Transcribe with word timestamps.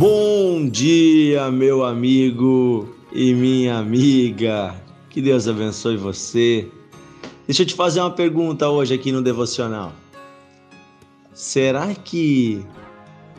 Bom 0.00 0.66
dia, 0.66 1.50
meu 1.50 1.84
amigo 1.84 2.88
e 3.12 3.34
minha 3.34 3.76
amiga. 3.76 4.74
Que 5.10 5.20
Deus 5.20 5.46
abençoe 5.46 5.98
você. 5.98 6.66
Deixa 7.46 7.64
eu 7.64 7.66
te 7.66 7.74
fazer 7.74 8.00
uma 8.00 8.10
pergunta 8.10 8.66
hoje 8.70 8.94
aqui 8.94 9.12
no 9.12 9.20
devocional. 9.20 9.92
Será 11.34 11.94
que 11.94 12.64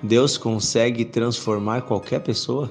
Deus 0.04 0.38
consegue 0.38 1.04
transformar 1.04 1.82
qualquer 1.82 2.20
pessoa? 2.20 2.70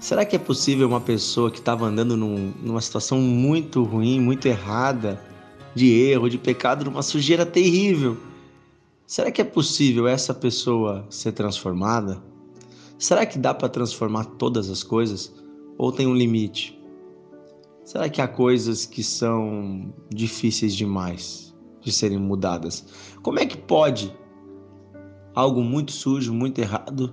Será 0.00 0.24
que 0.24 0.34
é 0.34 0.38
possível 0.38 0.88
uma 0.88 1.02
pessoa 1.02 1.50
que 1.50 1.58
estava 1.58 1.84
andando 1.84 2.16
num, 2.16 2.54
numa 2.62 2.80
situação 2.80 3.20
muito 3.20 3.82
ruim, 3.82 4.18
muito 4.18 4.48
errada, 4.48 5.22
de 5.74 5.92
erro, 5.92 6.30
de 6.30 6.38
pecado, 6.38 6.86
numa 6.86 7.02
sujeira 7.02 7.44
terrível? 7.44 8.16
Será 9.06 9.30
que 9.30 9.42
é 9.42 9.44
possível 9.44 10.08
essa 10.08 10.32
pessoa 10.32 11.04
ser 11.10 11.32
transformada? 11.32 12.22
Será 12.98 13.26
que 13.26 13.38
dá 13.38 13.52
para 13.52 13.68
transformar 13.68 14.24
todas 14.24 14.70
as 14.70 14.82
coisas? 14.82 15.34
Ou 15.76 15.92
tem 15.92 16.06
um 16.06 16.14
limite? 16.14 16.80
Será 17.84 18.08
que 18.08 18.22
há 18.22 18.26
coisas 18.26 18.86
que 18.86 19.02
são 19.02 19.92
difíceis 20.08 20.74
demais 20.74 21.54
de 21.82 21.92
serem 21.92 22.18
mudadas? 22.18 22.86
Como 23.22 23.38
é 23.38 23.44
que 23.44 23.58
pode 23.58 24.14
algo 25.34 25.62
muito 25.62 25.92
sujo, 25.92 26.32
muito 26.32 26.58
errado, 26.60 27.12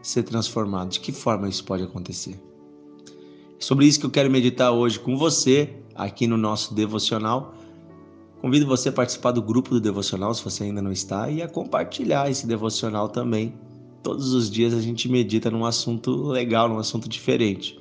ser 0.00 0.22
transformado? 0.22 0.88
De 0.88 1.00
que 1.00 1.12
forma 1.12 1.50
isso 1.50 1.64
pode 1.64 1.82
acontecer? 1.82 2.42
É 3.60 3.62
sobre 3.62 3.84
isso 3.84 4.00
que 4.00 4.06
eu 4.06 4.10
quero 4.10 4.30
meditar 4.30 4.72
hoje 4.72 4.98
com 4.98 5.18
você, 5.18 5.76
aqui 5.94 6.26
no 6.26 6.38
nosso 6.38 6.74
devocional. 6.74 7.54
Convido 8.40 8.66
você 8.66 8.90
a 8.90 8.92
participar 8.92 9.32
do 9.32 9.42
grupo 9.42 9.70
do 9.70 9.80
devocional, 9.80 10.34
se 10.34 10.44
você 10.44 10.64
ainda 10.64 10.82
não 10.82 10.92
está, 10.92 11.30
e 11.30 11.40
a 11.42 11.48
compartilhar 11.48 12.30
esse 12.30 12.46
devocional 12.46 13.08
também. 13.08 13.54
Todos 14.02 14.34
os 14.34 14.50
dias 14.50 14.74
a 14.74 14.80
gente 14.80 15.08
medita 15.08 15.50
num 15.50 15.64
assunto 15.64 16.26
legal, 16.26 16.68
num 16.68 16.78
assunto 16.78 17.08
diferente. 17.08 17.78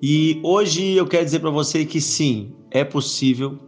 E 0.00 0.40
hoje 0.44 0.92
eu 0.92 1.06
quero 1.06 1.24
dizer 1.24 1.40
para 1.40 1.50
você 1.50 1.84
que 1.84 2.00
sim, 2.00 2.52
é 2.70 2.84
possível 2.84 3.58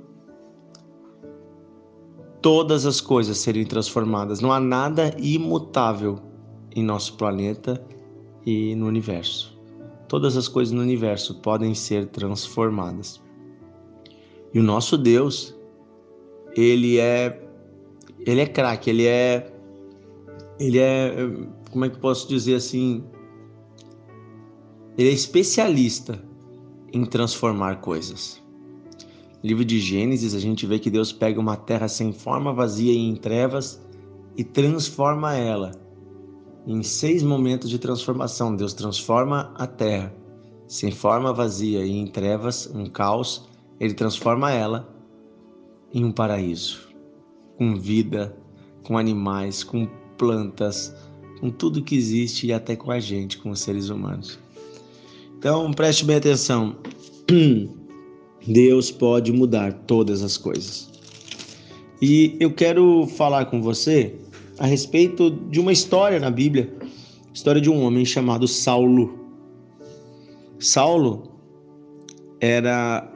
todas 2.46 2.86
as 2.86 3.00
coisas 3.00 3.38
serem 3.38 3.64
transformadas. 3.64 4.40
Não 4.40 4.52
há 4.52 4.60
nada 4.60 5.12
imutável 5.18 6.20
em 6.76 6.84
nosso 6.84 7.14
planeta 7.14 7.84
e 8.46 8.76
no 8.76 8.86
universo. 8.86 9.58
Todas 10.06 10.36
as 10.36 10.46
coisas 10.46 10.72
no 10.72 10.80
universo 10.80 11.40
podem 11.40 11.74
ser 11.74 12.06
transformadas. 12.06 13.20
E 14.54 14.60
o 14.60 14.62
nosso 14.62 14.96
Deus, 14.96 15.55
ele 16.56 16.98
é 16.98 17.42
ele 18.20 18.40
é 18.40 18.46
craque, 18.46 18.90
ele 18.90 19.06
é 19.06 19.52
ele 20.58 20.78
é 20.78 21.14
como 21.70 21.84
é 21.84 21.90
que 21.90 21.98
posso 21.98 22.28
dizer 22.28 22.54
assim? 22.54 23.04
Ele 24.96 25.10
é 25.10 25.12
especialista 25.12 26.22
em 26.92 27.04
transformar 27.04 27.76
coisas. 27.76 28.42
No 29.42 29.48
livro 29.48 29.64
de 29.64 29.78
Gênesis, 29.78 30.34
a 30.34 30.40
gente 30.40 30.66
vê 30.66 30.78
que 30.78 30.90
Deus 30.90 31.12
pega 31.12 31.38
uma 31.38 31.56
terra 31.56 31.86
sem 31.86 32.12
forma, 32.12 32.52
vazia 32.52 32.92
e 32.92 32.98
em 32.98 33.14
trevas 33.14 33.80
e 34.36 34.42
transforma 34.42 35.34
ela 35.36 35.72
em 36.66 36.82
seis 36.82 37.22
momentos 37.22 37.70
de 37.70 37.78
transformação, 37.78 38.56
Deus 38.56 38.74
transforma 38.74 39.52
a 39.54 39.66
terra 39.68 40.12
sem 40.66 40.90
forma 40.90 41.32
vazia 41.32 41.86
e 41.86 41.92
em 41.92 42.08
trevas, 42.08 42.68
um 42.74 42.86
caos, 42.86 43.48
ele 43.78 43.94
transforma 43.94 44.50
ela 44.50 44.95
em 45.96 46.04
um 46.04 46.12
paraíso, 46.12 46.90
com 47.56 47.74
vida, 47.74 48.36
com 48.82 48.98
animais, 48.98 49.64
com 49.64 49.88
plantas, 50.18 50.94
com 51.40 51.48
tudo 51.48 51.82
que 51.82 51.96
existe 51.96 52.48
e 52.48 52.52
até 52.52 52.76
com 52.76 52.90
a 52.90 53.00
gente, 53.00 53.38
com 53.38 53.48
os 53.48 53.60
seres 53.60 53.88
humanos. 53.88 54.38
Então, 55.38 55.72
preste 55.72 56.04
bem 56.04 56.16
atenção. 56.16 56.76
Deus 58.46 58.90
pode 58.90 59.32
mudar 59.32 59.72
todas 59.72 60.22
as 60.22 60.36
coisas. 60.36 60.90
E 62.02 62.36
eu 62.38 62.52
quero 62.52 63.06
falar 63.06 63.46
com 63.46 63.62
você 63.62 64.16
a 64.58 64.66
respeito 64.66 65.30
de 65.30 65.58
uma 65.58 65.72
história 65.72 66.20
na 66.20 66.30
Bíblia, 66.30 66.76
história 67.32 67.60
de 67.60 67.70
um 67.70 67.82
homem 67.82 68.04
chamado 68.04 68.46
Saulo. 68.46 69.18
Saulo 70.58 71.40
era 72.38 73.15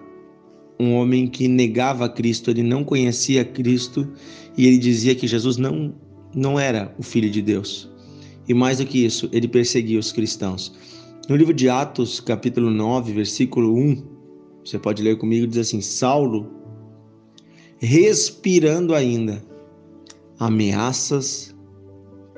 um 0.81 0.95
homem 0.95 1.27
que 1.27 1.47
negava 1.47 2.09
Cristo, 2.09 2.51
ele 2.51 2.63
não 2.63 2.83
conhecia 2.83 3.45
Cristo 3.45 4.09
e 4.57 4.67
ele 4.67 4.79
dizia 4.79 5.15
que 5.15 5.27
Jesus 5.27 5.57
não 5.57 5.95
não 6.35 6.59
era 6.59 6.95
o 6.97 7.03
filho 7.03 7.29
de 7.29 7.43
Deus. 7.43 7.91
E 8.49 8.55
mais 8.55 8.79
do 8.79 8.87
que 8.87 9.05
isso, 9.05 9.29
ele 9.33 9.49
perseguia 9.49 9.99
os 9.99 10.13
cristãos. 10.13 10.73
No 11.29 11.37
livro 11.37 11.53
de 11.53 11.69
Atos, 11.69 12.21
capítulo 12.21 12.71
9, 12.71 13.13
versículo 13.13 13.77
1, 13.77 14.03
você 14.65 14.79
pode 14.79 15.03
ler 15.03 15.19
comigo, 15.19 15.47
diz 15.47 15.59
assim: 15.59 15.81
Saulo, 15.81 16.49
respirando 17.79 18.95
ainda, 18.95 19.43
ameaças 20.39 21.55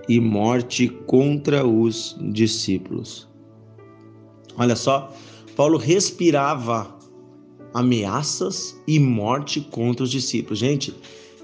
e 0.09 0.19
morte 0.21 0.89
contra 1.07 1.67
os 1.67 2.17
discípulos. 2.33 3.29
Olha 4.57 4.77
só, 4.77 5.15
Paulo 5.57 5.79
respirava 5.79 6.99
ameaças 7.75 8.81
e 8.87 8.99
morte 8.99 9.61
contra 9.61 10.05
os 10.05 10.11
discípulos. 10.11 10.59
Gente, 10.59 10.95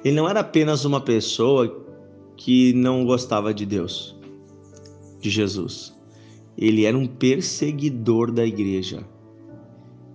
ele 0.05 0.17
não 0.17 0.29
era 0.29 0.41
apenas 0.41 0.85
uma 0.85 1.01
pessoa 1.01 1.85
que 2.37 2.73
não 2.73 3.05
gostava 3.05 3.53
de 3.53 3.67
Deus, 3.67 4.17
de 5.21 5.31
Jesus. 5.31 5.95
Ele 6.57 6.85
era 6.85 6.97
um 6.97 7.07
perseguidor 7.07 8.31
da 8.31 8.45
igreja. 8.45 9.07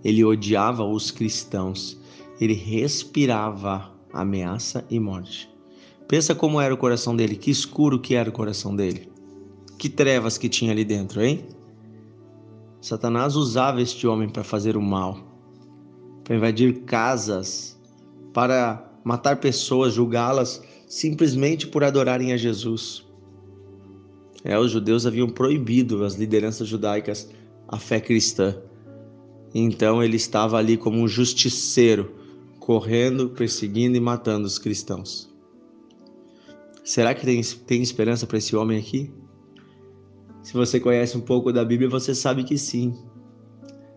Ele 0.03 0.23
odiava 0.23 0.83
os 0.83 1.11
cristãos. 1.11 1.99
Ele 2.39 2.53
respirava 2.53 3.91
ameaça 4.11 4.85
e 4.89 4.99
morte. 4.99 5.49
Pensa 6.07 6.35
como 6.35 6.59
era 6.59 6.73
o 6.73 6.77
coração 6.77 7.15
dele, 7.15 7.35
que 7.35 7.49
escuro 7.49 7.99
que 7.99 8.13
era 8.13 8.29
o 8.29 8.33
coração 8.33 8.75
dele. 8.75 9.09
Que 9.77 9.89
trevas 9.89 10.37
que 10.37 10.49
tinha 10.49 10.71
ali 10.71 10.83
dentro, 10.83 11.21
hein? 11.21 11.45
Satanás 12.81 13.35
usava 13.35 13.81
este 13.81 14.05
homem 14.05 14.27
para 14.27 14.43
fazer 14.43 14.75
o 14.75 14.81
mal, 14.81 15.32
para 16.23 16.35
invadir 16.35 16.81
casas, 16.83 17.79
para 18.33 18.91
matar 19.03 19.37
pessoas, 19.37 19.93
julgá-las 19.93 20.61
simplesmente 20.87 21.67
por 21.67 21.83
adorarem 21.83 22.33
a 22.33 22.37
Jesus. 22.37 23.05
É, 24.43 24.57
os 24.57 24.71
judeus 24.71 25.05
haviam 25.05 25.29
proibido 25.29 26.03
as 26.03 26.15
lideranças 26.15 26.67
judaicas 26.67 27.29
a 27.67 27.79
fé 27.79 27.99
cristã. 27.99 28.55
Então 29.53 30.03
ele 30.03 30.17
estava 30.17 30.57
ali 30.57 30.77
como 30.77 30.99
um 30.99 31.07
justiceiro, 31.07 32.13
correndo, 32.59 33.29
perseguindo 33.29 33.97
e 33.97 33.99
matando 33.99 34.45
os 34.45 34.57
cristãos. 34.57 35.31
Será 36.83 37.13
que 37.13 37.25
tem, 37.25 37.41
tem 37.41 37.81
esperança 37.81 38.27
para 38.27 38.37
esse 38.37 38.55
homem 38.55 38.77
aqui? 38.77 39.11
Se 40.41 40.53
você 40.53 40.79
conhece 40.79 41.17
um 41.17 41.21
pouco 41.21 41.53
da 41.53 41.63
Bíblia, 41.63 41.89
você 41.89 42.13
sabe 42.13 42.43
que 42.43 42.57
sim. 42.57 42.93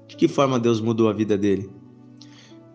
De 0.07 0.17
que 0.17 0.29
forma 0.29 0.61
Deus 0.61 0.81
mudou 0.81 1.09
a 1.09 1.13
vida 1.13 1.37
dele? 1.37 1.69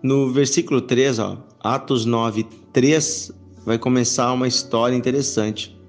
No 0.03 0.31
versículo 0.31 0.81
3, 0.81 1.19
ó, 1.19 1.37
Atos 1.59 2.05
9, 2.05 2.43
3, 2.73 3.31
vai 3.65 3.77
começar 3.77 4.33
uma 4.33 4.47
história 4.47 4.95
interessante. 4.95 5.79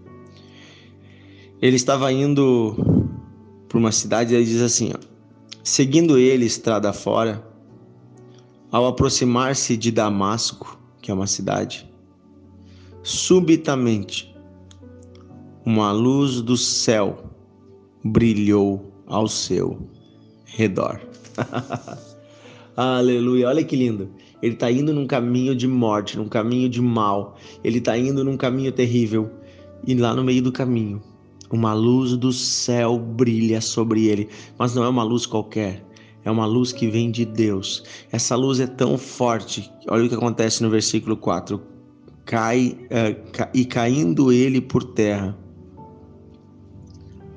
Ele 1.62 1.76
estava 1.76 2.12
indo 2.12 2.76
para 3.68 3.78
uma 3.78 3.90
cidade 3.90 4.34
e 4.34 4.36
ele 4.36 4.44
diz 4.44 4.60
assim: 4.60 4.92
ó, 4.94 4.98
seguindo 5.64 6.18
ele 6.18 6.44
estrada 6.44 6.92
fora, 6.92 7.42
ao 8.70 8.86
aproximar-se 8.86 9.76
de 9.78 9.90
Damasco, 9.90 10.78
que 11.00 11.10
é 11.10 11.14
uma 11.14 11.26
cidade, 11.26 11.90
subitamente 13.02 14.34
uma 15.64 15.90
luz 15.92 16.42
do 16.42 16.56
céu 16.56 17.30
brilhou 18.04 18.92
ao 19.06 19.26
seu 19.26 19.88
redor. 20.44 21.00
Aleluia, 22.76 23.48
olha 23.48 23.62
que 23.62 23.76
lindo. 23.76 24.10
Ele 24.40 24.54
está 24.54 24.70
indo 24.70 24.94
num 24.94 25.06
caminho 25.06 25.54
de 25.54 25.68
morte, 25.68 26.16
num 26.16 26.28
caminho 26.28 26.68
de 26.68 26.80
mal. 26.80 27.36
Ele 27.62 27.78
está 27.78 27.96
indo 27.98 28.24
num 28.24 28.36
caminho 28.36 28.72
terrível. 28.72 29.30
E 29.86 29.94
lá 29.94 30.14
no 30.14 30.24
meio 30.24 30.42
do 30.42 30.52
caminho, 30.52 31.02
uma 31.50 31.74
luz 31.74 32.16
do 32.16 32.32
céu 32.32 32.98
brilha 32.98 33.60
sobre 33.60 34.06
ele. 34.06 34.28
Mas 34.58 34.74
não 34.74 34.84
é 34.84 34.88
uma 34.88 35.02
luz 35.02 35.26
qualquer. 35.26 35.84
É 36.24 36.30
uma 36.30 36.46
luz 36.46 36.72
que 36.72 36.88
vem 36.88 37.10
de 37.10 37.24
Deus. 37.26 37.82
Essa 38.10 38.36
luz 38.36 38.58
é 38.58 38.66
tão 38.66 38.96
forte. 38.96 39.70
Olha 39.88 40.04
o 40.04 40.08
que 40.08 40.14
acontece 40.14 40.62
no 40.62 40.70
versículo 40.70 41.16
4. 41.16 41.60
Cai, 42.24 42.78
uh, 42.84 43.48
e 43.52 43.64
caindo 43.64 44.32
ele 44.32 44.60
por 44.60 44.84
terra, 44.84 45.36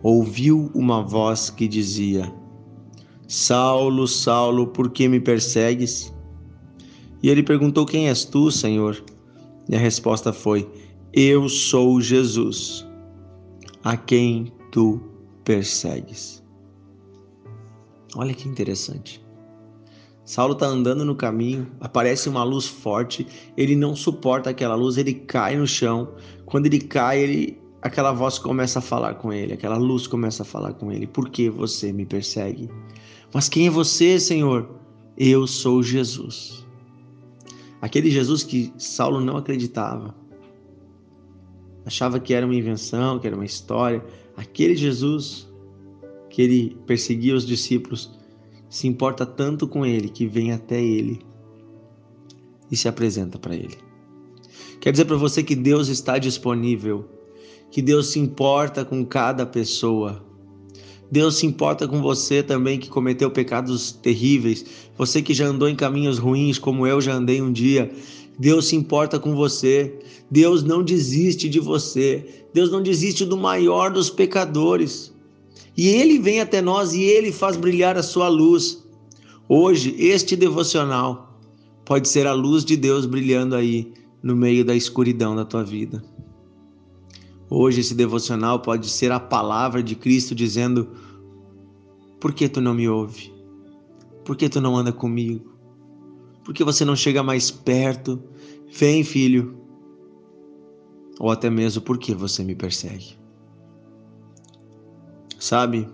ouviu 0.03 0.69
uma 0.75 1.01
voz 1.01 1.49
que 1.49 1.67
dizia: 1.67 2.31
Saulo, 3.27 4.07
Saulo, 4.07 4.67
por 4.67 4.91
que 4.91 5.07
me 5.07 5.19
persegues? 5.19 6.13
E 7.23 7.29
ele 7.29 7.41
perguntou: 7.41 7.85
Quem 7.85 8.07
és 8.07 8.23
tu, 8.23 8.51
Senhor? 8.51 9.03
E 9.67 9.75
a 9.75 9.79
resposta 9.79 10.31
foi: 10.31 10.69
Eu 11.11 11.49
sou 11.49 11.99
Jesus, 11.99 12.85
a 13.83 13.97
quem 13.97 14.51
tu 14.71 15.01
persegues. 15.43 16.43
Olha 18.15 18.33
que 18.33 18.47
interessante. 18.47 19.25
Saulo 20.23 20.53
está 20.53 20.65
andando 20.65 21.05
no 21.05 21.15
caminho, 21.15 21.67
aparece 21.79 22.27
uma 22.29 22.43
luz 22.43 22.65
forte, 22.65 23.27
ele 23.55 23.75
não 23.75 23.95
suporta 23.95 24.49
aquela 24.49 24.73
luz, 24.73 24.97
ele 24.97 25.13
cai 25.13 25.55
no 25.55 25.67
chão. 25.67 26.15
Quando 26.45 26.65
ele 26.65 26.79
cai, 26.79 27.19
ele, 27.19 27.61
aquela 27.81 28.11
voz 28.11 28.39
começa 28.39 28.79
a 28.79 28.81
falar 28.81 29.15
com 29.15 29.31
ele, 29.31 29.53
aquela 29.53 29.77
luz 29.77 30.07
começa 30.07 30.43
a 30.43 30.45
falar 30.45 30.73
com 30.73 30.91
ele: 30.91 31.05
Por 31.05 31.29
que 31.29 31.49
você 31.49 31.91
me 31.91 32.05
persegue? 32.05 32.69
Mas 33.35 33.49
quem 33.49 33.67
é 33.67 33.69
você, 33.69 34.17
Senhor? 34.17 34.79
Eu 35.17 35.45
sou 35.45 35.83
Jesus. 35.83 36.65
Aquele 37.81 38.09
Jesus 38.09 38.43
que 38.43 38.71
Saulo 38.77 39.19
não 39.19 39.35
acreditava. 39.35 40.15
Achava 41.85 42.17
que 42.17 42.33
era 42.33 42.45
uma 42.45 42.55
invenção, 42.55 43.19
que 43.19 43.27
era 43.27 43.35
uma 43.35 43.43
história. 43.43 44.01
Aquele 44.37 44.73
Jesus 44.73 45.51
que 46.29 46.43
ele 46.43 46.77
perseguia 46.87 47.35
os 47.35 47.45
discípulos 47.45 48.09
se 48.69 48.87
importa 48.87 49.25
tanto 49.25 49.67
com 49.67 49.85
ele 49.85 50.07
que 50.07 50.25
vem 50.25 50.53
até 50.53 50.81
ele 50.81 51.19
e 52.71 52.77
se 52.77 52.87
apresenta 52.87 53.37
para 53.37 53.53
ele. 53.53 53.77
Quer 54.79 54.91
dizer 54.91 55.03
para 55.03 55.17
você 55.17 55.43
que 55.43 55.57
Deus 55.57 55.89
está 55.89 56.17
disponível, 56.17 57.03
que 57.69 57.81
Deus 57.81 58.07
se 58.07 58.17
importa 58.17 58.85
com 58.85 59.05
cada 59.05 59.45
pessoa. 59.45 60.25
Deus 61.11 61.35
se 61.35 61.45
importa 61.45 61.87
com 61.87 62.01
você 62.01 62.41
também 62.41 62.79
que 62.79 62.89
cometeu 62.89 63.29
pecados 63.29 63.91
terríveis, 63.91 64.65
você 64.97 65.21
que 65.21 65.33
já 65.33 65.45
andou 65.45 65.69
em 65.69 65.75
caminhos 65.75 66.17
ruins, 66.17 66.57
como 66.57 66.87
eu 66.87 66.99
já 66.99 67.13
andei 67.13 67.41
um 67.41 67.51
dia. 67.51 67.91
Deus 68.37 68.67
se 68.67 68.75
importa 68.75 69.19
com 69.19 69.35
você. 69.35 69.97
Deus 70.29 70.63
não 70.63 70.83
desiste 70.83 71.47
de 71.47 71.59
você. 71.59 72.45
Deus 72.53 72.71
não 72.71 72.81
desiste 72.81 73.25
do 73.25 73.37
maior 73.37 73.91
dos 73.91 74.09
pecadores. 74.09 75.13
E 75.77 75.87
ele 75.87 76.19
vem 76.19 76.41
até 76.41 76.61
nós 76.61 76.93
e 76.93 77.03
ele 77.03 77.31
faz 77.31 77.55
brilhar 77.55 77.97
a 77.97 78.03
sua 78.03 78.27
luz. 78.27 78.83
Hoje, 79.47 79.95
este 79.99 80.35
devocional 80.35 81.39
pode 81.85 82.09
ser 82.09 82.25
a 82.25 82.33
luz 82.33 82.65
de 82.65 82.75
Deus 82.75 83.05
brilhando 83.05 83.55
aí 83.55 83.93
no 84.23 84.35
meio 84.35 84.65
da 84.65 84.75
escuridão 84.75 85.35
da 85.35 85.45
tua 85.45 85.63
vida. 85.63 86.03
Hoje, 87.49 87.81
esse 87.81 87.93
devocional 87.93 88.59
pode 88.61 88.89
ser 88.89 89.11
a 89.11 89.19
palavra 89.19 89.83
de 89.83 89.95
Cristo 89.95 90.33
dizendo: 90.33 90.89
Por 92.19 92.33
que 92.33 92.49
tu 92.49 92.61
não 92.61 92.73
me 92.73 92.89
ouve? 92.89 93.33
Por 94.23 94.35
que 94.35 94.49
tu 94.49 94.59
não 94.59 94.75
anda 94.75 94.91
comigo? 94.91 95.53
Por 96.43 96.53
que 96.53 96.63
você 96.63 96.83
não 96.83 96.95
chega 96.95 97.23
mais 97.23 97.51
perto? 97.51 98.21
Vem, 98.71 99.03
filho. 99.03 99.55
Ou 101.19 101.31
até 101.31 101.49
mesmo, 101.49 101.81
por 101.81 101.97
que 101.97 102.13
você 102.13 102.43
me 102.43 102.55
persegue? 102.55 103.17
sabe? 105.45 105.87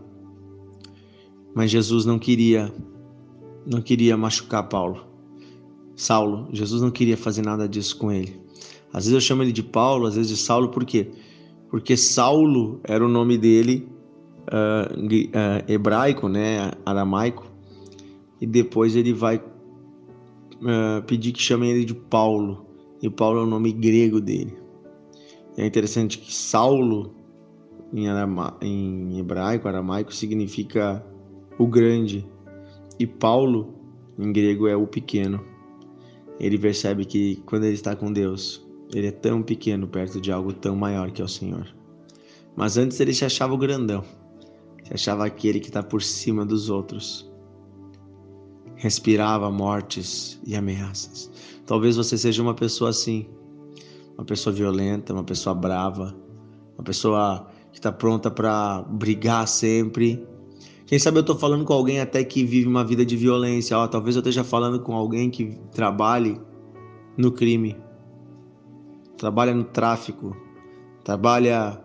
Mas 1.53 1.69
Jesus 1.69 2.05
não 2.05 2.17
queria 2.17 2.73
não 3.65 3.81
queria 3.81 4.17
machucar 4.17 4.67
Paulo. 4.69 5.05
Saulo, 5.95 6.47
Jesus 6.51 6.81
não 6.81 6.89
queria 6.89 7.17
fazer 7.17 7.43
nada 7.43 7.67
disso 7.67 7.97
com 7.97 8.11
ele. 8.11 8.41
Às 8.91 9.05
vezes 9.05 9.13
eu 9.13 9.21
chamo 9.21 9.43
ele 9.43 9.51
de 9.51 9.61
Paulo, 9.61 10.07
às 10.07 10.15
vezes 10.15 10.31
de 10.31 10.37
Saulo, 10.37 10.69
por 10.69 10.83
quê? 10.83 11.11
Porque 11.71 11.95
Saulo 11.95 12.81
era 12.83 13.03
o 13.03 13.07
nome 13.07 13.37
dele 13.37 13.87
uh, 14.41 14.93
uh, 14.93 15.71
hebraico, 15.71 16.27
né, 16.27 16.69
aramaico, 16.85 17.49
e 18.41 18.45
depois 18.45 18.95
ele 18.95 19.13
vai 19.13 19.37
uh, 19.37 21.01
pedir 21.07 21.31
que 21.31 21.41
chamem 21.41 21.71
ele 21.71 21.85
de 21.85 21.95
Paulo, 21.95 22.67
e 23.01 23.09
Paulo 23.09 23.39
é 23.39 23.43
o 23.43 23.47
nome 23.47 23.71
grego 23.71 24.19
dele. 24.19 24.53
É 25.57 25.65
interessante 25.65 26.17
que 26.17 26.33
Saulo 26.33 27.15
em, 27.93 28.07
arama, 28.09 28.57
em 28.61 29.19
hebraico, 29.19 29.67
aramaico, 29.67 30.13
significa 30.13 31.05
o 31.57 31.67
grande. 31.67 32.27
E 32.99 33.07
Paulo, 33.07 33.73
em 34.17 34.31
grego, 34.31 34.67
é 34.67 34.75
o 34.75 34.87
pequeno. 34.87 35.41
Ele 36.39 36.57
percebe 36.57 37.05
que 37.05 37.37
quando 37.45 37.63
ele 37.65 37.73
está 37.73 37.95
com 37.95 38.11
Deus, 38.11 38.65
ele 38.93 39.07
é 39.07 39.11
tão 39.11 39.41
pequeno 39.41 39.87
perto 39.87 40.19
de 40.19 40.31
algo 40.31 40.53
tão 40.53 40.75
maior 40.75 41.11
que 41.11 41.21
é 41.21 41.25
o 41.25 41.27
Senhor. 41.27 41.67
Mas 42.55 42.77
antes 42.77 42.99
ele 42.99 43.13
se 43.13 43.23
achava 43.23 43.53
o 43.53 43.57
grandão, 43.57 44.03
se 44.83 44.93
achava 44.93 45.25
aquele 45.25 45.59
que 45.59 45.67
está 45.67 45.81
por 45.81 46.01
cima 46.01 46.45
dos 46.45 46.69
outros. 46.69 47.29
Respirava 48.75 49.49
mortes 49.51 50.39
e 50.45 50.55
ameaças. 50.55 51.31
Talvez 51.65 51.95
você 51.95 52.17
seja 52.17 52.41
uma 52.41 52.53
pessoa 52.53 52.89
assim, 52.89 53.27
uma 54.17 54.25
pessoa 54.25 54.53
violenta, 54.53 55.13
uma 55.13 55.23
pessoa 55.23 55.55
brava, 55.55 56.15
uma 56.77 56.83
pessoa 56.83 57.47
que 57.71 57.79
está 57.79 57.91
pronta 57.91 58.29
para 58.29 58.81
brigar 58.83 59.47
sempre. 59.47 60.25
Quem 60.85 60.99
sabe 60.99 61.17
eu 61.17 61.21
estou 61.21 61.37
falando 61.37 61.63
com 61.63 61.73
alguém 61.73 62.01
até 62.01 62.23
que 62.23 62.43
vive 62.43 62.67
uma 62.67 62.83
vida 62.83 63.05
de 63.05 63.15
violência. 63.15 63.77
Ó, 63.77 63.87
talvez 63.87 64.15
eu 64.15 64.19
esteja 64.19 64.43
falando 64.43 64.81
com 64.81 64.93
alguém 64.93 65.29
que 65.29 65.57
trabalhe 65.71 66.39
no 67.17 67.31
crime, 67.31 67.77
trabalha 69.21 69.53
no 69.53 69.63
tráfico, 69.63 70.35
trabalha 71.03 71.79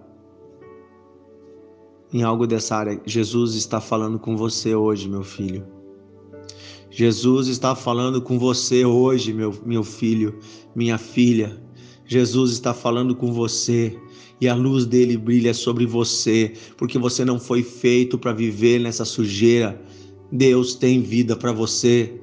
em 2.10 2.22
algo 2.22 2.46
dessa 2.46 2.76
área. 2.76 2.98
Jesus 3.04 3.54
está 3.54 3.78
falando 3.78 4.18
com 4.18 4.38
você 4.38 4.74
hoje, 4.74 5.06
meu 5.06 5.22
filho. 5.22 5.66
Jesus 6.90 7.48
está 7.48 7.74
falando 7.74 8.22
com 8.22 8.38
você 8.38 8.86
hoje, 8.86 9.34
meu, 9.34 9.54
meu 9.66 9.84
filho, 9.84 10.38
minha 10.74 10.96
filha. 10.96 11.62
Jesus 12.06 12.52
está 12.52 12.72
falando 12.72 13.14
com 13.14 13.30
você 13.30 13.94
e 14.40 14.48
a 14.48 14.54
luz 14.54 14.86
dele 14.86 15.18
brilha 15.18 15.52
sobre 15.52 15.84
você, 15.84 16.54
porque 16.78 16.98
você 16.98 17.22
não 17.22 17.38
foi 17.38 17.62
feito 17.62 18.16
para 18.16 18.32
viver 18.32 18.80
nessa 18.80 19.04
sujeira. 19.04 19.78
Deus 20.32 20.74
tem 20.74 21.02
vida 21.02 21.36
para 21.36 21.52
você. 21.52 22.18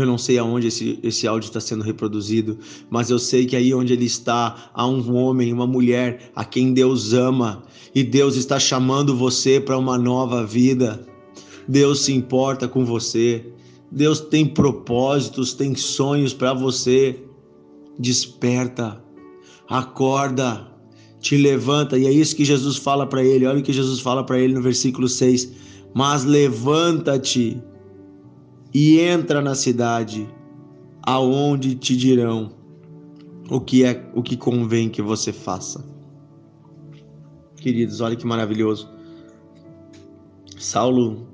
Eu 0.00 0.06
não 0.06 0.18
sei 0.18 0.38
aonde 0.38 0.68
esse, 0.68 0.98
esse 1.02 1.26
áudio 1.26 1.48
está 1.48 1.60
sendo 1.60 1.84
reproduzido, 1.84 2.58
mas 2.90 3.10
eu 3.10 3.18
sei 3.18 3.46
que 3.46 3.56
aí 3.56 3.74
onde 3.74 3.92
ele 3.92 4.06
está 4.06 4.70
há 4.72 4.86
um 4.86 5.14
homem, 5.14 5.52
uma 5.52 5.66
mulher 5.66 6.30
a 6.34 6.44
quem 6.44 6.72
Deus 6.72 7.12
ama 7.12 7.62
e 7.94 8.02
Deus 8.02 8.36
está 8.36 8.58
chamando 8.58 9.16
você 9.16 9.60
para 9.60 9.78
uma 9.78 9.98
nova 9.98 10.44
vida. 10.44 11.06
Deus 11.66 12.02
se 12.02 12.12
importa 12.12 12.66
com 12.66 12.84
você. 12.84 13.44
Deus 13.90 14.20
tem 14.20 14.46
propósitos, 14.46 15.52
tem 15.54 15.74
sonhos 15.74 16.32
para 16.32 16.54
você. 16.54 17.18
Desperta 17.98 19.02
acorda, 19.68 20.66
te 21.20 21.36
levanta. 21.36 21.98
E 21.98 22.06
é 22.06 22.12
isso 22.12 22.34
que 22.34 22.44
Jesus 22.44 22.76
fala 22.76 23.06
para 23.06 23.22
ele. 23.22 23.46
Olha 23.46 23.60
o 23.60 23.62
que 23.62 23.72
Jesus 23.72 24.00
fala 24.00 24.24
para 24.24 24.38
ele 24.38 24.54
no 24.54 24.62
versículo 24.62 25.08
6. 25.08 25.52
Mas 25.94 26.24
levanta-te 26.24 27.60
e 28.72 29.00
entra 29.00 29.40
na 29.40 29.54
cidade, 29.54 30.28
aonde 31.02 31.74
te 31.74 31.96
dirão 31.96 32.52
o 33.50 33.60
que 33.60 33.84
é 33.84 34.10
o 34.14 34.22
que 34.22 34.36
convém 34.36 34.88
que 34.88 35.00
você 35.00 35.32
faça. 35.32 35.84
Queridos, 37.56 38.00
olha 38.00 38.16
que 38.16 38.26
maravilhoso. 38.26 38.88
Saulo 40.58 41.26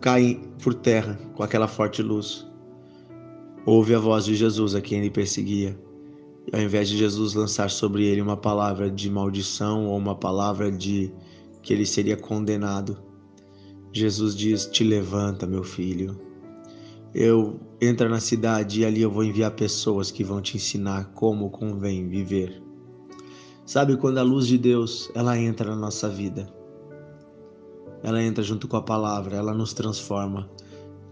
cai 0.00 0.40
por 0.62 0.74
terra 0.74 1.18
com 1.34 1.42
aquela 1.42 1.68
forte 1.68 2.02
luz. 2.02 2.46
Ouve 3.64 3.94
a 3.94 3.98
voz 3.98 4.24
de 4.24 4.34
Jesus 4.34 4.74
a 4.74 4.80
quem 4.80 4.98
ele 4.98 5.10
perseguia 5.10 5.78
ao 6.50 6.60
invés 6.60 6.88
de 6.88 6.96
Jesus 6.96 7.34
lançar 7.34 7.70
sobre 7.70 8.04
ele 8.04 8.20
uma 8.20 8.36
palavra 8.36 8.90
de 8.90 9.08
maldição 9.10 9.86
ou 9.86 9.96
uma 9.96 10.14
palavra 10.14 10.72
de 10.72 11.12
que 11.62 11.72
ele 11.72 11.86
seria 11.86 12.16
condenado, 12.16 12.98
Jesus 13.92 14.34
diz: 14.34 14.66
Te 14.66 14.82
levanta, 14.82 15.46
meu 15.46 15.62
filho. 15.62 16.18
Eu 17.14 17.60
entra 17.78 18.08
na 18.08 18.20
cidade 18.20 18.80
e 18.80 18.86
ali 18.86 19.02
eu 19.02 19.10
vou 19.10 19.22
enviar 19.22 19.50
pessoas 19.50 20.10
que 20.10 20.24
vão 20.24 20.40
te 20.40 20.56
ensinar 20.56 21.12
como 21.14 21.50
convém 21.50 22.08
viver. 22.08 22.62
Sabe 23.66 23.98
quando 23.98 24.16
a 24.16 24.22
luz 24.22 24.46
de 24.46 24.56
Deus, 24.56 25.10
ela 25.14 25.38
entra 25.38 25.68
na 25.68 25.76
nossa 25.76 26.08
vida. 26.08 26.50
Ela 28.02 28.22
entra 28.22 28.42
junto 28.42 28.66
com 28.66 28.78
a 28.78 28.82
palavra, 28.82 29.36
ela 29.36 29.52
nos 29.52 29.74
transforma. 29.74 30.48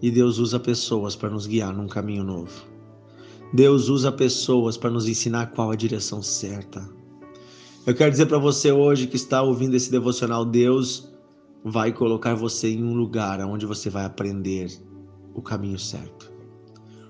E 0.01 0.11
Deus 0.11 0.39
usa 0.39 0.59
pessoas 0.59 1.15
para 1.15 1.29
nos 1.29 1.47
guiar 1.47 1.75
num 1.75 1.87
caminho 1.87 2.25
novo. 2.25 2.65
Deus 3.53 3.91
usa 3.91 4.11
pessoas 4.11 4.79
para 4.79 4.91
nos 4.91 5.07
ensinar 5.07 5.51
qual 5.51 5.71
a 5.71 5.77
direção 5.77 6.23
certa. 6.23 6.89
Eu 7.87 7.95
quero 7.95 8.11
dizer 8.11 8.25
para 8.25 8.39
você 8.39 8.73
hoje 8.73 9.07
que 9.07 9.17
está 9.17 9.43
ouvindo 9.43 9.77
esse 9.77 9.91
devocional, 9.91 10.47
Deus 10.47 11.13
vai 11.63 11.93
colocar 11.93 12.35
você 12.35 12.71
em 12.71 12.83
um 12.83 12.95
lugar 12.95 13.39
onde 13.41 13.67
você 13.67 13.91
vai 13.91 14.07
aprender 14.07 14.89
o 15.35 15.43
caminho 15.43 15.79
certo. 15.79 16.31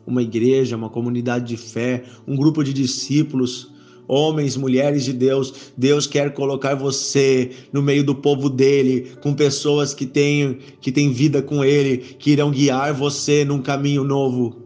Uma 0.06 0.22
igreja, 0.22 0.76
uma 0.76 0.90
comunidade 0.90 1.46
de 1.46 1.56
fé, 1.56 2.04
um 2.26 2.36
grupo 2.36 2.64
de 2.64 2.72
discípulos, 2.72 3.72
homens, 4.08 4.56
mulheres 4.56 5.04
de 5.04 5.12
Deus. 5.12 5.72
Deus 5.76 6.06
quer 6.06 6.34
colocar 6.34 6.74
você 6.74 7.50
no 7.72 7.80
meio 7.80 8.02
do 8.02 8.14
povo 8.14 8.50
dele, 8.50 9.12
com 9.22 9.32
pessoas 9.34 9.94
que 9.94 10.04
têm 10.04 10.58
que 10.80 10.90
têm 10.90 11.12
vida 11.12 11.40
com 11.40 11.64
ele, 11.64 11.98
que 11.98 12.32
irão 12.32 12.50
guiar 12.50 12.92
você 12.92 13.44
num 13.44 13.62
caminho 13.62 14.02
novo. 14.02 14.56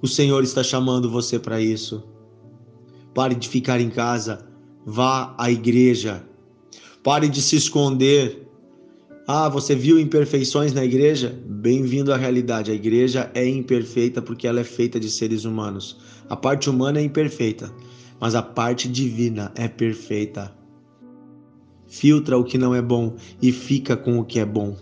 O 0.00 0.08
Senhor 0.08 0.42
está 0.42 0.62
chamando 0.62 1.10
você 1.10 1.38
para 1.38 1.60
isso. 1.60 2.02
Pare 3.14 3.34
de 3.34 3.48
ficar 3.48 3.80
em 3.80 3.90
casa. 3.90 4.46
Vá 4.86 5.34
à 5.36 5.50
igreja. 5.50 6.24
Pare 7.02 7.28
de 7.28 7.42
se 7.42 7.56
esconder. 7.56 8.48
Ah, 9.32 9.48
você 9.48 9.76
viu 9.76 9.96
imperfeições 9.96 10.72
na 10.72 10.84
igreja? 10.84 11.40
Bem-vindo 11.46 12.12
à 12.12 12.16
realidade. 12.16 12.72
A 12.72 12.74
igreja 12.74 13.30
é 13.32 13.46
imperfeita 13.46 14.20
porque 14.20 14.44
ela 14.44 14.58
é 14.58 14.64
feita 14.64 14.98
de 14.98 15.08
seres 15.08 15.44
humanos. 15.44 16.00
A 16.28 16.34
parte 16.34 16.68
humana 16.68 16.98
é 16.98 17.04
imperfeita, 17.04 17.72
mas 18.18 18.34
a 18.34 18.42
parte 18.42 18.88
divina 18.88 19.52
é 19.54 19.68
perfeita. 19.68 20.52
Filtra 21.86 22.36
o 22.36 22.42
que 22.42 22.58
não 22.58 22.74
é 22.74 22.82
bom 22.82 23.14
e 23.40 23.52
fica 23.52 23.96
com 23.96 24.18
o 24.18 24.24
que 24.24 24.40
é 24.40 24.44
bom. 24.44 24.76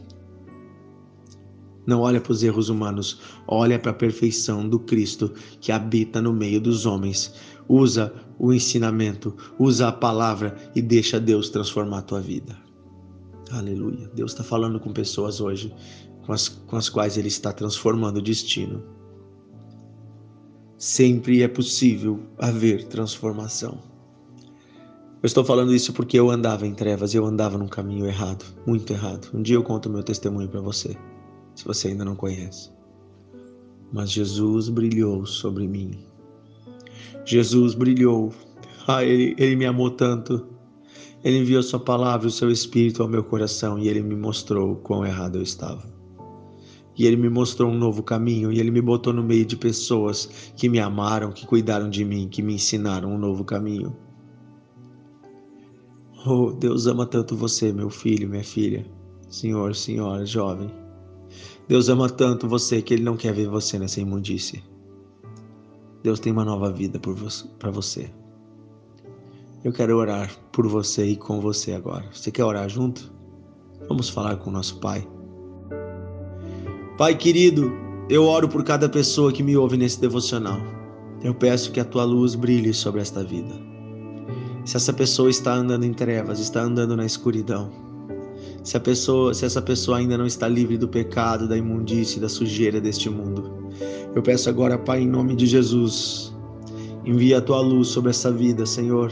Não 1.86 2.00
olha 2.00 2.18
para 2.18 2.32
os 2.32 2.42
erros 2.42 2.70
humanos, 2.70 3.20
olha 3.46 3.78
para 3.78 3.90
a 3.90 3.94
perfeição 3.94 4.66
do 4.66 4.78
Cristo 4.78 5.30
que 5.60 5.70
habita 5.70 6.22
no 6.22 6.32
meio 6.32 6.58
dos 6.58 6.86
homens. 6.86 7.34
Usa 7.68 8.14
o 8.38 8.50
ensinamento, 8.54 9.36
usa 9.58 9.88
a 9.88 9.92
palavra 9.92 10.56
e 10.74 10.80
deixa 10.80 11.20
Deus 11.20 11.50
transformar 11.50 11.98
a 11.98 12.02
tua 12.02 12.20
vida. 12.22 12.67
Aleluia. 13.50 14.10
Deus 14.14 14.32
está 14.32 14.44
falando 14.44 14.78
com 14.78 14.92
pessoas 14.92 15.40
hoje 15.40 15.74
com 16.28 16.32
as, 16.34 16.48
com 16.48 16.76
as 16.76 16.90
quais 16.90 17.16
Ele 17.16 17.28
está 17.28 17.52
transformando 17.52 18.18
o 18.18 18.22
destino. 18.22 18.82
Sempre 20.76 21.42
é 21.42 21.48
possível 21.48 22.20
haver 22.38 22.84
transformação. 22.84 23.78
Eu 25.22 25.26
estou 25.26 25.42
falando 25.42 25.74
isso 25.74 25.92
porque 25.92 26.18
eu 26.18 26.30
andava 26.30 26.66
em 26.66 26.74
trevas, 26.74 27.14
eu 27.14 27.24
andava 27.24 27.56
num 27.56 27.66
caminho 27.66 28.06
errado, 28.06 28.44
muito 28.66 28.92
errado. 28.92 29.30
Um 29.34 29.40
dia 29.40 29.56
eu 29.56 29.62
conto 29.62 29.88
meu 29.88 30.02
testemunho 30.02 30.48
para 30.48 30.60
você 30.60 30.96
se 31.56 31.64
você 31.64 31.88
ainda 31.88 32.04
não 32.04 32.14
conhece. 32.14 32.70
Mas 33.90 34.10
Jesus 34.10 34.68
brilhou 34.68 35.24
sobre 35.24 35.66
mim. 35.66 35.98
Jesus 37.24 37.74
brilhou. 37.74 38.32
Ah, 38.86 39.02
ele, 39.02 39.34
ele 39.38 39.56
me 39.56 39.64
amou 39.64 39.90
tanto. 39.90 40.46
Ele 41.28 41.40
enviou 41.40 41.62
Sua 41.62 41.78
palavra 41.78 42.26
e 42.26 42.30
o 42.30 42.32
Seu 42.32 42.50
Espírito 42.50 43.02
ao 43.02 43.08
meu 43.08 43.22
coração 43.22 43.78
e 43.78 43.86
Ele 43.86 44.00
me 44.00 44.16
mostrou 44.16 44.76
quão 44.76 45.04
errado 45.04 45.36
eu 45.36 45.42
estava. 45.42 45.84
E 46.96 47.04
Ele 47.04 47.18
me 47.18 47.28
mostrou 47.28 47.70
um 47.70 47.76
novo 47.76 48.02
caminho 48.02 48.50
e 48.50 48.58
Ele 48.58 48.70
me 48.70 48.80
botou 48.80 49.12
no 49.12 49.22
meio 49.22 49.44
de 49.44 49.54
pessoas 49.54 50.52
que 50.56 50.70
me 50.70 50.80
amaram, 50.80 51.30
que 51.30 51.46
cuidaram 51.46 51.90
de 51.90 52.02
mim, 52.02 52.28
que 52.28 52.40
me 52.40 52.54
ensinaram 52.54 53.12
um 53.12 53.18
novo 53.18 53.44
caminho. 53.44 53.94
Oh, 56.26 56.50
Deus 56.50 56.86
ama 56.86 57.04
tanto 57.04 57.36
você, 57.36 57.74
meu 57.74 57.90
filho, 57.90 58.26
minha 58.26 58.42
filha, 58.42 58.86
senhor, 59.28 59.74
senhora, 59.74 60.24
jovem. 60.24 60.70
Deus 61.68 61.90
ama 61.90 62.08
tanto 62.08 62.48
você 62.48 62.80
que 62.80 62.94
Ele 62.94 63.04
não 63.04 63.18
quer 63.18 63.34
ver 63.34 63.50
você 63.50 63.78
nessa 63.78 64.00
imundície. 64.00 64.64
Deus 66.02 66.20
tem 66.20 66.32
uma 66.32 66.46
nova 66.46 66.72
vida 66.72 66.98
para 66.98 67.70
você. 67.70 68.10
Eu 69.64 69.72
quero 69.72 69.96
orar 69.96 70.30
por 70.52 70.68
você 70.68 71.04
e 71.04 71.16
com 71.16 71.40
você 71.40 71.72
agora. 71.72 72.04
Você 72.12 72.30
quer 72.30 72.44
orar 72.44 72.68
junto? 72.68 73.12
Vamos 73.88 74.08
falar 74.08 74.36
com 74.36 74.50
o 74.50 74.52
nosso 74.52 74.78
Pai. 74.78 75.06
Pai 76.96 77.16
querido, 77.16 77.72
eu 78.08 78.24
oro 78.24 78.48
por 78.48 78.62
cada 78.62 78.88
pessoa 78.88 79.32
que 79.32 79.42
me 79.42 79.56
ouve 79.56 79.76
nesse 79.76 80.00
devocional. 80.00 80.60
Eu 81.24 81.34
peço 81.34 81.72
que 81.72 81.80
a 81.80 81.84
tua 81.84 82.04
luz 82.04 82.36
brilhe 82.36 82.72
sobre 82.72 83.00
esta 83.00 83.24
vida. 83.24 83.52
Se 84.64 84.76
essa 84.76 84.92
pessoa 84.92 85.28
está 85.28 85.54
andando 85.54 85.84
em 85.84 85.92
trevas, 85.92 86.38
está 86.38 86.62
andando 86.62 86.96
na 86.96 87.04
escuridão, 87.04 87.68
se 88.62 88.76
a 88.76 88.80
pessoa, 88.80 89.34
se 89.34 89.44
essa 89.44 89.62
pessoa 89.62 89.98
ainda 89.98 90.16
não 90.16 90.26
está 90.26 90.46
livre 90.46 90.78
do 90.78 90.86
pecado, 90.86 91.48
da 91.48 91.56
imundície, 91.56 92.20
da 92.20 92.28
sujeira 92.28 92.80
deste 92.80 93.10
mundo. 93.10 93.50
Eu 94.14 94.22
peço 94.22 94.48
agora, 94.48 94.78
Pai, 94.78 95.00
em 95.02 95.08
nome 95.08 95.34
de 95.34 95.46
Jesus, 95.46 96.32
envia 97.04 97.38
a 97.38 97.40
tua 97.40 97.60
luz 97.60 97.88
sobre 97.88 98.10
essa 98.10 98.30
vida, 98.30 98.64
Senhor. 98.66 99.10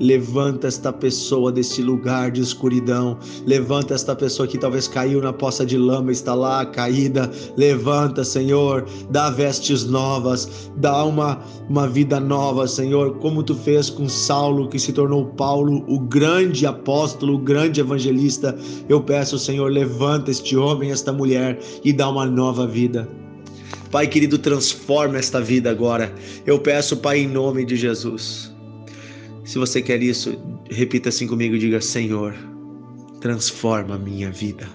Levanta 0.00 0.66
esta 0.66 0.92
pessoa 0.92 1.50
deste 1.50 1.82
lugar 1.82 2.30
de 2.30 2.40
escuridão. 2.40 3.18
Levanta 3.46 3.94
esta 3.94 4.14
pessoa 4.14 4.46
que 4.46 4.58
talvez 4.58 4.86
caiu 4.88 5.20
na 5.20 5.32
poça 5.32 5.64
de 5.64 5.78
lama, 5.78 6.12
está 6.12 6.34
lá 6.34 6.64
caída. 6.66 7.30
Levanta, 7.56 8.24
Senhor. 8.24 8.86
Dá 9.10 9.30
vestes 9.30 9.84
novas. 9.84 10.70
Dá 10.76 11.04
uma, 11.04 11.40
uma 11.68 11.88
vida 11.88 12.20
nova, 12.20 12.66
Senhor. 12.66 13.18
Como 13.18 13.42
tu 13.42 13.54
fez 13.54 13.88
com 13.88 14.08
Saulo, 14.08 14.68
que 14.68 14.78
se 14.78 14.92
tornou 14.92 15.26
Paulo, 15.26 15.84
o 15.88 15.98
grande 15.98 16.66
apóstolo, 16.66 17.34
o 17.34 17.38
grande 17.38 17.80
evangelista. 17.80 18.56
Eu 18.88 19.00
peço, 19.00 19.38
Senhor, 19.38 19.70
levanta 19.70 20.30
este 20.30 20.56
homem, 20.56 20.90
esta 20.90 21.12
mulher 21.12 21.58
e 21.84 21.92
dá 21.92 22.08
uma 22.08 22.26
nova 22.26 22.66
vida. 22.66 23.08
Pai 23.90 24.06
querido, 24.06 24.38
transforma 24.38 25.16
esta 25.16 25.40
vida 25.40 25.70
agora. 25.70 26.12
Eu 26.44 26.58
peço, 26.58 26.96
Pai, 26.96 27.20
em 27.20 27.28
nome 27.28 27.64
de 27.64 27.76
Jesus. 27.76 28.55
Se 29.46 29.58
você 29.58 29.80
quer 29.80 30.02
isso, 30.02 30.36
repita 30.68 31.08
assim 31.08 31.26
comigo: 31.26 31.56
diga, 31.56 31.80
Senhor, 31.80 32.34
transforma 33.20 33.94
a 33.94 33.98
minha 33.98 34.30
vida. 34.30 34.68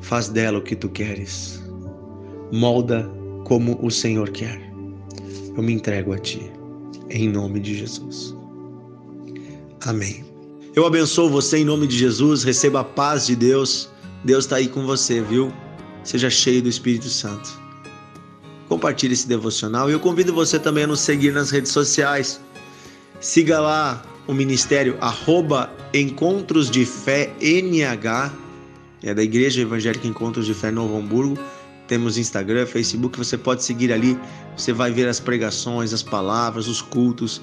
Faz 0.00 0.28
dela 0.28 0.58
o 0.58 0.62
que 0.62 0.76
tu 0.76 0.88
queres. 0.88 1.60
Molda 2.52 3.10
como 3.44 3.78
o 3.84 3.90
Senhor 3.90 4.30
quer. 4.30 4.60
Eu 5.56 5.62
me 5.62 5.72
entrego 5.72 6.12
a 6.12 6.18
ti, 6.18 6.50
em 7.10 7.28
nome 7.28 7.58
de 7.58 7.76
Jesus. 7.78 8.34
Amém. 9.84 10.24
Eu 10.74 10.86
abençoo 10.86 11.28
você 11.28 11.58
em 11.58 11.64
nome 11.64 11.88
de 11.88 11.98
Jesus. 11.98 12.44
Receba 12.44 12.80
a 12.80 12.84
paz 12.84 13.26
de 13.26 13.34
Deus. 13.34 13.90
Deus 14.24 14.44
está 14.44 14.56
aí 14.56 14.68
com 14.68 14.86
você, 14.86 15.20
viu? 15.20 15.52
Seja 16.04 16.30
cheio 16.30 16.62
do 16.62 16.68
Espírito 16.68 17.08
Santo. 17.08 17.60
Compartilhe 18.68 19.14
esse 19.14 19.26
devocional 19.26 19.90
e 19.90 19.92
eu 19.92 20.00
convido 20.00 20.32
você 20.32 20.58
também 20.60 20.84
a 20.84 20.86
nos 20.86 21.00
seguir 21.00 21.32
nas 21.32 21.50
redes 21.50 21.72
sociais. 21.72 22.40
Siga 23.22 23.60
lá 23.60 24.02
o 24.26 24.34
ministério 24.34 24.98
arroba 25.00 25.72
Encontros 25.94 26.68
de 26.68 26.84
Fé 26.84 27.32
NH, 27.40 28.32
é 29.00 29.14
da 29.14 29.22
Igreja 29.22 29.62
Evangélica 29.62 30.08
Encontros 30.08 30.44
de 30.44 30.52
Fé 30.52 30.72
Novo 30.72 30.98
Hamburgo. 30.98 31.38
Temos 31.86 32.18
Instagram, 32.18 32.66
Facebook, 32.66 33.16
você 33.16 33.38
pode 33.38 33.62
seguir 33.62 33.92
ali, 33.92 34.18
você 34.56 34.72
vai 34.72 34.90
ver 34.90 35.06
as 35.06 35.20
pregações, 35.20 35.92
as 35.92 36.02
palavras, 36.02 36.66
os 36.66 36.82
cultos. 36.82 37.40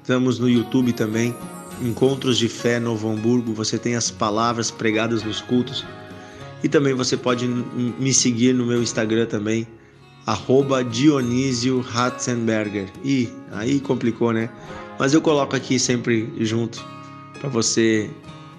Estamos 0.00 0.38
no 0.38 0.48
YouTube 0.48 0.94
também, 0.94 1.36
Encontros 1.82 2.38
de 2.38 2.48
Fé 2.48 2.80
Novo 2.80 3.06
Hamburgo, 3.10 3.52
você 3.52 3.76
tem 3.76 3.96
as 3.96 4.10
palavras 4.10 4.70
pregadas 4.70 5.22
nos 5.22 5.42
cultos. 5.42 5.84
E 6.62 6.68
também 6.68 6.94
você 6.94 7.14
pode 7.14 7.46
me 7.46 8.14
seguir 8.14 8.54
no 8.54 8.64
meu 8.64 8.82
Instagram 8.82 9.26
também, 9.26 9.68
arroba 10.24 10.82
Dionísio 10.82 11.80
Ratzenberger. 11.80 12.88
Ih, 13.04 13.28
aí 13.52 13.80
complicou, 13.80 14.32
né? 14.32 14.48
Mas 14.98 15.12
eu 15.12 15.20
coloco 15.20 15.56
aqui 15.56 15.78
sempre 15.78 16.32
junto 16.40 16.84
para 17.40 17.48
você 17.48 18.10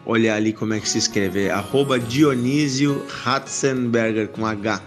olhar 0.06 0.36
ali 0.36 0.54
como 0.54 0.74
é 0.74 0.80
que 0.80 0.88
se 0.88 0.98
escreve. 0.98 1.46
É 1.46 1.52
arroba 1.52 2.00
Dionísio 2.00 3.04
Ratzenberger 3.24 4.28
com 4.30 4.46
H. 4.46 4.82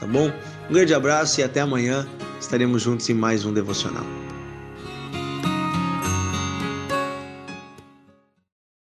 Tá 0.00 0.06
bom? 0.06 0.30
Um 0.68 0.72
grande 0.72 0.94
abraço 0.94 1.40
e 1.40 1.44
até 1.44 1.60
amanhã. 1.60 2.06
Estaremos 2.40 2.82
juntos 2.82 3.08
em 3.08 3.14
mais 3.14 3.44
um 3.44 3.52
devocional. 3.52 4.27